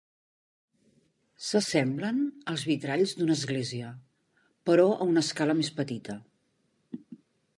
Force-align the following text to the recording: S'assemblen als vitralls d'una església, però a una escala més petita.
S'assemblen 1.47 2.23
als 2.53 2.63
vitralls 2.69 3.13
d'una 3.19 3.37
església, 3.41 3.91
però 4.71 4.89
a 4.95 5.09
una 5.13 5.25
escala 5.27 5.57
més 5.63 5.73
petita. 5.83 6.19